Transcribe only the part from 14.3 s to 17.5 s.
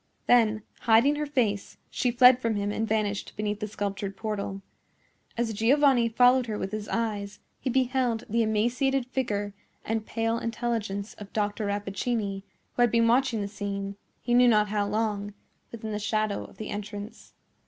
knew not how long, within the shadow of the entrance.